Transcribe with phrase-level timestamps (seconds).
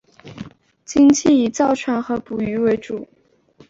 [0.83, 3.07] 经济以造船和捕鱼为主。